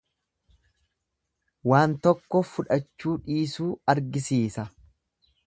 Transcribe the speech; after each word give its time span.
Waan 1.71 1.93
tokko 2.07 2.41
fudhachuu 2.55 3.15
dhiisuu 3.29 3.71
argisiisa. 3.95 4.67